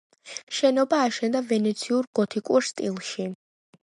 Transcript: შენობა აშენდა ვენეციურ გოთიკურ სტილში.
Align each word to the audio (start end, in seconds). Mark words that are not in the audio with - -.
შენობა 0.59 1.01
აშენდა 1.09 1.41
ვენეციურ 1.51 2.07
გოთიკურ 2.21 2.67
სტილში. 2.71 3.27